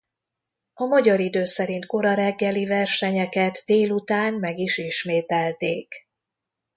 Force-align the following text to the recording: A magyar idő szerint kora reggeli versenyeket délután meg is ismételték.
A 0.73 0.83
magyar 0.85 1.19
idő 1.19 1.45
szerint 1.45 1.85
kora 1.85 2.13
reggeli 2.13 2.65
versenyeket 2.65 3.63
délután 3.65 4.33
meg 4.33 4.57
is 4.57 4.77
ismételték. 4.77 5.93